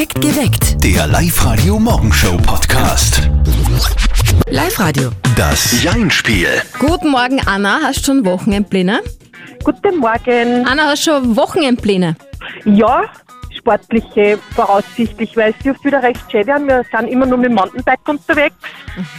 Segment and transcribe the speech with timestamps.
[0.00, 0.82] Perfekt geweckt.
[0.82, 3.28] Der Live-Radio Morgenshow Podcast.
[4.48, 5.10] Live-Radio.
[5.36, 6.48] Das Jein-Spiel.
[6.78, 7.80] Guten Morgen, Anna.
[7.82, 9.00] Hast du schon Wochenendpläne?
[9.62, 10.66] Guten Morgen.
[10.66, 12.16] Anna, hast du schon Wochenendpläne?
[12.64, 13.02] Ja,
[13.54, 16.66] sportliche voraussichtlich, weil es dürfte wieder recht schön werden.
[16.66, 18.56] Wir sind immer nur mit dem Mountainbike unterwegs.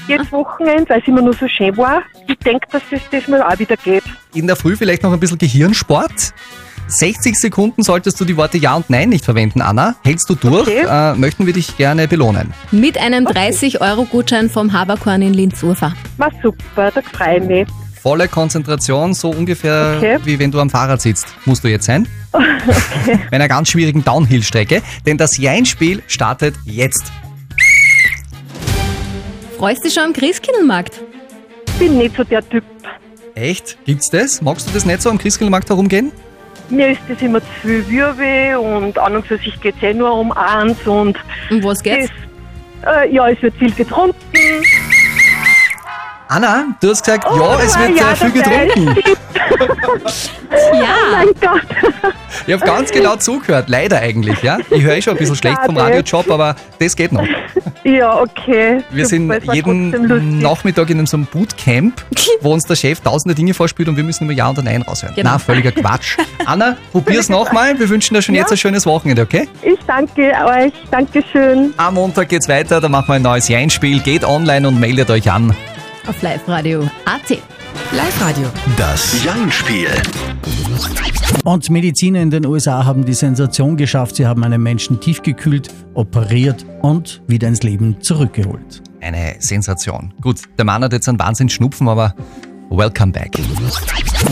[0.08, 2.02] Jedes Wochenende, weil es immer nur so schön war.
[2.28, 4.04] Ich denke, dass das diesmal auch wieder geht.
[4.34, 6.34] In der Früh vielleicht noch ein bisschen Gehirnsport.
[6.88, 9.96] 60 Sekunden solltest du die Worte Ja und Nein nicht verwenden, Anna.
[10.04, 10.86] Hältst du durch, Okay.
[10.88, 12.54] äh, möchten wir dich gerne belohnen.
[12.72, 15.94] Mit einem 30-Euro-Gutschein vom Haberkorn in Linz-Urfa.
[16.18, 17.68] War super, da freue ich mich.
[18.02, 20.18] Volle Konzentration, so ungefähr Okay.
[20.24, 22.08] wie wenn du am Fahrrad sitzt, musst du jetzt sein.
[22.32, 22.42] Bei
[23.32, 27.12] einer ganz schwierigen Downhill-Strecke, denn das Jein-Spiel startet jetzt.
[29.58, 31.00] Freust du dich schon am Christkindlmarkt?
[31.78, 32.64] Bin nicht so der Typ.
[33.36, 33.78] Echt?
[33.86, 34.42] Gibt's das?
[34.42, 36.12] Magst du das nicht so am Christkindlmarkt herumgehen?
[36.72, 39.94] Mir ist das immer zu viel Wirbel und an und für sich geht es eh
[39.94, 41.18] nur um eins und
[41.50, 42.10] Um was geht's?
[42.82, 44.16] das, äh, ja, es wird viel getrunken.
[46.30, 49.04] Anna, du hast gesagt, ja, Oh, es wird ja, äh, viel getrunken.
[50.74, 50.96] Ja.
[51.12, 51.62] Mein Gott.
[52.48, 54.58] Ich habe ganz genau zugehört, leider eigentlich, ja.
[54.70, 55.78] Ich höre eh schon ein bisschen schlecht vom.
[55.78, 57.26] Radiojob, aber das geht noch.
[57.84, 58.84] Ja, okay.
[58.92, 60.40] Wir sind jeden.
[60.40, 62.04] Nachmittag in so einem Bootcamp,
[62.42, 65.16] wo uns der Chef tausende Dinge vorspielt und wir müssen immer Ja oder Nein raushören.
[65.16, 65.32] Genau.
[65.32, 66.18] Na, völliger Quatsch.
[66.46, 67.78] Anna, probier's nochmal.
[67.80, 69.48] Wir wünschen dir schon jetzt ein schönes Wochenende, okay?
[69.62, 70.74] Ich danke euch.
[70.92, 71.74] Dankeschön.
[71.78, 74.00] Am Montag geht's weiter, da machen wir ein neues Jein-Spiel.
[74.00, 75.56] Geht online und meldet euch an.
[76.08, 77.38] Auf Live-Radio AT.
[77.92, 78.48] Live-Radio.
[78.78, 79.90] Das Jein-Spiel.
[81.44, 84.16] Und Mediziner in den USA haben die Sensation geschafft.
[84.16, 88.82] Sie haben einen Menschen tiefgekühlt, operiert und wieder ins Leben zurückgeholt.
[89.02, 90.14] Eine Sensation.
[90.22, 92.14] Gut, der Mann hat jetzt einen Wahnsinn-Schnupfen, aber
[92.70, 93.32] welcome back.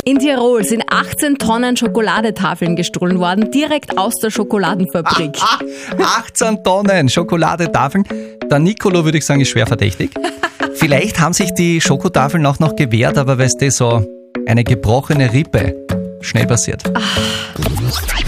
[0.05, 5.37] In Tirol sind 18 Tonnen Schokoladetafeln gestohlen worden, direkt aus der Schokoladenfabrik.
[5.41, 8.03] Ah, 18 Tonnen Schokoladetafeln.
[8.49, 10.11] Der Nicolo, würde ich sagen, ist schwer verdächtig.
[10.89, 14.03] Vielleicht haben sich die Schokotafeln auch noch gewehrt, aber weißt du, so
[14.47, 15.75] eine gebrochene Rippe.
[16.21, 16.81] Schnell passiert.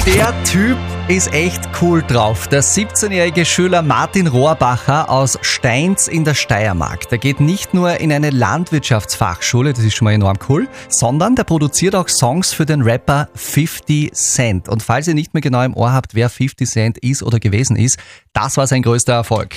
[0.05, 0.77] Der Typ
[1.07, 2.47] ist echt cool drauf.
[2.49, 7.09] Der 17-jährige Schüler Martin Rohrbacher aus Steins in der Steiermark.
[7.09, 11.45] Der geht nicht nur in eine Landwirtschaftsfachschule, das ist schon mal enorm cool, sondern der
[11.45, 14.69] produziert auch Songs für den Rapper 50 Cent.
[14.69, 17.75] Und falls ihr nicht mehr genau im Ohr habt, wer 50 Cent ist oder gewesen
[17.75, 17.97] ist,
[18.33, 19.55] das war sein größter Erfolg.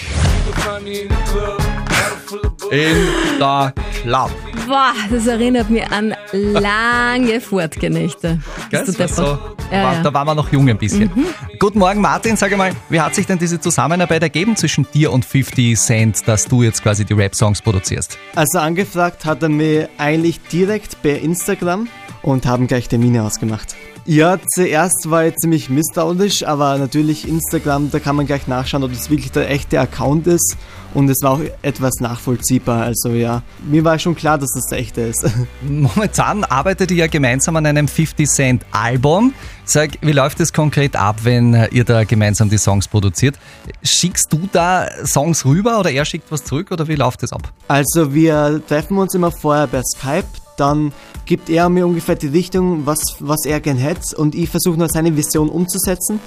[2.70, 2.96] In
[3.38, 4.30] der Club.
[4.66, 8.40] Boah, das erinnert mich an lange Fortgenächte.
[8.70, 8.84] Gell?
[8.86, 9.22] Das war so,
[9.70, 10.02] Ja, war, ja.
[10.02, 11.10] Da waren wir noch jung ein bisschen.
[11.58, 12.36] Guten Morgen, Martin.
[12.36, 16.46] Sag mal, wie hat sich denn diese Zusammenarbeit ergeben zwischen dir und 50 Cent, dass
[16.46, 18.18] du jetzt quasi die Rap-Songs produzierst?
[18.34, 21.88] Also angefragt hat er mir eigentlich direkt per Instagram
[22.24, 23.76] und haben gleich Termine ausgemacht.
[24.06, 28.92] Ja, zuerst war ich ziemlich misstrauisch, aber natürlich Instagram, da kann man gleich nachschauen, ob
[28.92, 30.56] das wirklich der echte Account ist
[30.94, 32.82] und es war auch etwas nachvollziehbar.
[32.82, 35.26] Also ja, mir war schon klar, dass das der echte ist.
[35.62, 39.34] Momentan arbeitet ihr ja gemeinsam an einem 50 Cent Album.
[39.66, 43.38] Sag, wie läuft es konkret ab, wenn ihr da gemeinsam die Songs produziert?
[43.82, 47.52] Schickst du da Songs rüber oder er schickt was zurück oder wie läuft es ab?
[47.68, 50.92] Also wir treffen uns immer vorher per Skype, dann
[51.26, 54.88] gibt er mir ungefähr die Richtung, was, was er gern hätte und ich versuche nur
[54.88, 56.20] seine Vision umzusetzen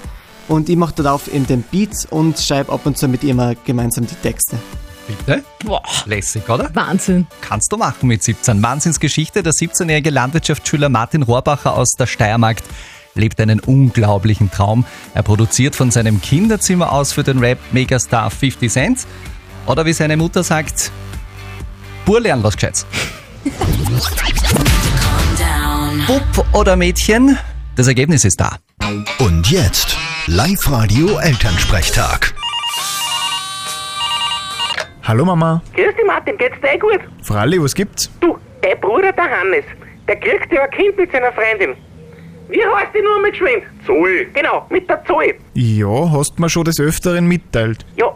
[0.48, 3.56] und ich mache darauf eben den Beat und schreibe ab und zu mit ihm mal
[3.64, 4.58] gemeinsam die Texte.
[5.06, 5.42] Bitte?
[5.64, 6.70] Boah, Lässig, oder?
[6.74, 7.26] Wahnsinn.
[7.40, 8.62] Kannst du machen mit 17.
[8.62, 9.42] Wahnsinnsgeschichte.
[9.42, 12.58] Der 17-jährige Landwirtschaftsschüler Martin Rohrbacher aus der Steiermark
[13.14, 14.84] lebt einen unglaublichen Traum.
[15.14, 19.06] Er produziert von seinem Kinderzimmer aus für den Rap-Megastar 50 Cent.
[19.66, 20.92] Oder wie seine Mutter sagt,
[22.04, 22.86] Bur lernen was Gescheites.
[26.08, 27.36] Bub oder Mädchen?
[27.76, 28.56] Das Ergebnis ist da.
[29.18, 29.94] Und jetzt
[30.26, 32.32] Live-Radio Elternsprechtag.
[35.02, 35.60] Hallo Mama.
[35.74, 37.00] Grüß dich Martin, geht's dir eh gut?
[37.22, 38.10] Fralli, was gibt's?
[38.20, 39.66] Du, dein Bruder, der Hannes,
[40.08, 41.76] der kriegt ja ein Kind mit seiner Freundin.
[42.48, 43.64] Wie heißt die nur mit Schwind?
[43.84, 44.24] Zoe.
[44.32, 45.34] Genau, mit der Zoe.
[45.52, 47.84] Ja, hast mir schon des Öfteren mitteilt.
[47.96, 48.14] Ja,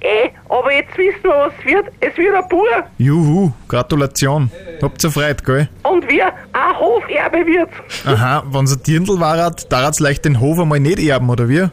[0.00, 1.86] eh, aber jetzt wissen wir, was es wird.
[1.98, 2.68] Es wird ein Bur.
[2.98, 4.50] Juhu, Gratulation.
[4.80, 5.68] Habt's erfreut, gell?
[5.82, 7.70] Und wir ein Hoferbe wird.
[8.06, 11.58] Aha, wenn's ein Dirndl war, darf's leicht den Hof einmal nicht erben, oder wie?
[11.58, 11.70] Nein,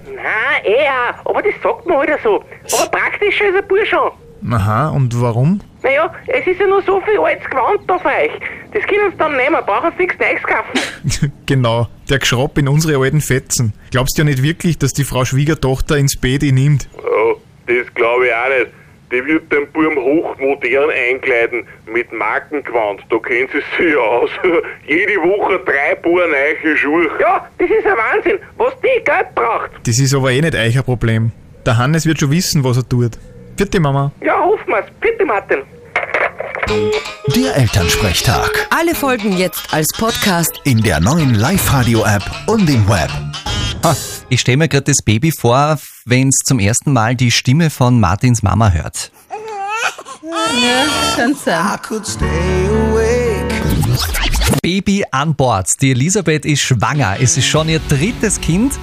[0.64, 2.44] eh auch, aber das sagt man halt so.
[2.80, 4.12] Aber praktischer ist ein Bur schon.
[4.52, 5.62] Aha, und warum?
[5.84, 8.32] Naja, es ist ja nur so viel altes Gewand da für euch.
[8.74, 11.32] Das können sie dann nehmen, brauchen sie nichts Neues kaufen.
[11.46, 13.74] genau, der Geschrapp in unsere alten Fetzen.
[13.92, 16.88] Glaubst du ja nicht wirklich, dass die Frau Schwiegertochter ins Bett ihn nimmt?
[17.78, 18.72] Das glaube ich auch nicht.
[19.12, 23.02] Die wird den Burm hochmodern einkleiden, mit Markengewand.
[23.10, 24.30] Da kennt sie sich ja aus.
[24.88, 27.10] Jede Woche drei Paar neue Schuhe.
[27.20, 29.72] Ja, das ist ein Wahnsinn, was die Geld braucht.
[29.86, 31.32] Das ist aber eh nicht euch ein Problem.
[31.66, 33.12] Der Hannes wird schon wissen, was er tut.
[33.58, 34.12] Vierte Mama.
[34.24, 34.86] Ja, hoffen wir's.
[35.02, 35.60] Bitte, Martin.
[37.36, 38.68] Der Elternsprechtag.
[38.70, 40.62] Alle Folgen jetzt als Podcast.
[40.64, 43.10] In der neuen Live-Radio-App und im Web.
[43.84, 43.96] Ha,
[44.30, 48.00] ich stelle mir gerade das Baby vor, wenn es zum ersten Mal die Stimme von
[48.00, 49.12] Martins Mama hört.
[50.24, 51.80] Ja, kann sein.
[54.62, 55.70] Baby an Bord.
[55.82, 57.18] Die Elisabeth ist schwanger.
[57.20, 58.74] Es ist schon ihr drittes Kind.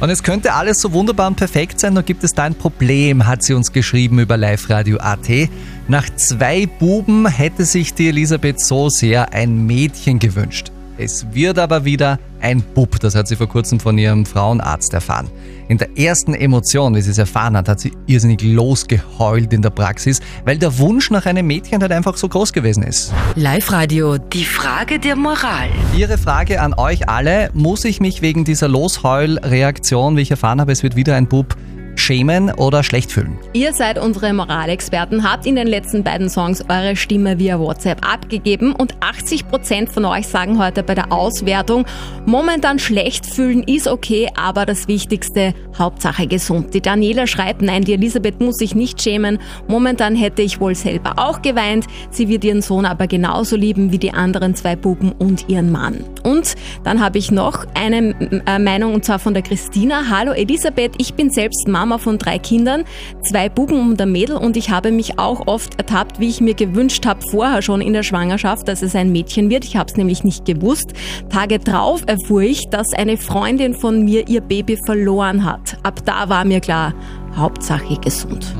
[0.00, 3.26] Und es könnte alles so wunderbar und perfekt sein, nur gibt es da ein Problem,
[3.26, 5.48] hat sie uns geschrieben über Live Radio AT.
[5.88, 10.70] Nach zwei Buben hätte sich die Elisabeth so sehr ein Mädchen gewünscht.
[10.98, 15.28] Es wird aber wieder ein Bub, das hat sie vor kurzem von ihrem Frauenarzt erfahren.
[15.68, 19.70] In der ersten Emotion, wie sie es erfahren hat, hat sie irrsinnig losgeheult in der
[19.70, 23.12] Praxis, weil der Wunsch nach einem Mädchen halt einfach so groß gewesen ist.
[23.34, 25.68] Live-Radio, die Frage der Moral.
[25.94, 30.72] Ihre Frage an euch alle, muss ich mich wegen dieser Losheul-Reaktion, wie ich erfahren habe,
[30.72, 31.56] es wird wieder ein Bub,
[32.06, 33.36] schämen oder schlecht fühlen?
[33.52, 38.72] Ihr seid unsere Moralexperten, habt in den letzten beiden Songs eure Stimme via WhatsApp abgegeben
[38.72, 41.84] und 80% von euch sagen heute bei der Auswertung,
[42.24, 46.74] momentan schlecht fühlen ist okay, aber das Wichtigste, Hauptsache gesund.
[46.74, 49.38] Die Daniela schreibt, nein, die Elisabeth muss sich nicht schämen.
[49.66, 51.86] Momentan hätte ich wohl selber auch geweint.
[52.10, 56.04] Sie wird ihren Sohn aber genauso lieben wie die anderen zwei Buben und ihren Mann.
[56.22, 56.54] Und
[56.84, 58.14] dann habe ich noch eine
[58.46, 60.04] äh, Meinung und zwar von der Christina.
[60.08, 62.84] Hallo Elisabeth, ich bin selbst Mama von drei Kindern,
[63.22, 66.54] zwei Buben und ein Mädel und ich habe mich auch oft ertappt, wie ich mir
[66.54, 69.64] gewünscht habe, vorher schon in der Schwangerschaft, dass es ein Mädchen wird.
[69.64, 70.92] Ich habe es nämlich nicht gewusst.
[71.28, 75.78] Tage drauf erfuhr ich, dass eine Freundin von mir ihr Baby verloren hat.
[75.82, 76.94] Ab da war mir klar,
[77.34, 78.54] Hauptsache gesund.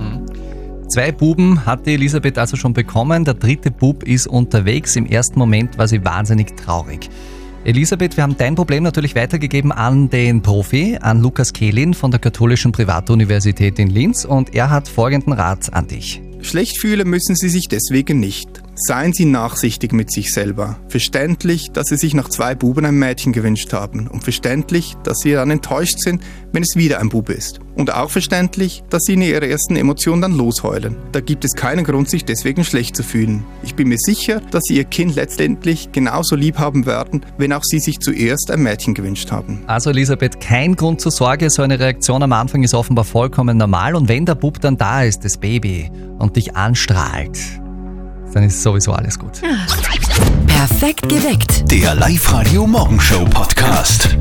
[0.88, 4.94] Zwei Buben hat die Elisabeth also schon bekommen, der dritte Bub ist unterwegs.
[4.94, 7.10] Im ersten Moment war sie wahnsinnig traurig.
[7.66, 12.20] Elisabeth, wir haben dein Problem natürlich weitergegeben an den Profi, an Lukas Kehlin von der
[12.20, 16.22] Katholischen Privatuniversität in Linz und er hat folgenden Rat an dich.
[16.42, 18.62] Schlecht fühlen müssen Sie sich deswegen nicht.
[18.78, 20.78] Seien Sie nachsichtig mit sich selber.
[20.88, 24.06] Verständlich, dass Sie sich nach zwei Buben ein Mädchen gewünscht haben.
[24.06, 27.58] Und verständlich, dass Sie dann enttäuscht sind, wenn es wieder ein Bube ist.
[27.74, 30.96] Und auch verständlich, dass Sie in Ihrer ersten Emotion dann losheulen.
[31.12, 33.46] Da gibt es keinen Grund, sich deswegen schlecht zu fühlen.
[33.62, 37.64] Ich bin mir sicher, dass Sie Ihr Kind letztendlich genauso lieb haben werden, wenn auch
[37.64, 39.62] Sie sich zuerst ein Mädchen gewünscht haben.
[39.66, 43.94] Also Elisabeth, kein Grund zur Sorge, so eine Reaktion am Anfang ist offenbar vollkommen normal
[43.94, 47.38] und wenn der Bub dann da ist, das Baby, und dich anstrahlt,
[48.36, 49.40] dann ist sowieso alles gut.
[50.46, 51.70] Perfekt geweckt.
[51.70, 54.16] Der Live-Radio Morgenshow Podcast.